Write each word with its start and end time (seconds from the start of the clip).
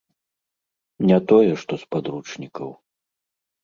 Не 1.11 1.19
тое 1.33 1.53
што 1.67 1.73
з 1.85 1.93
падручнікаў. 1.93 2.69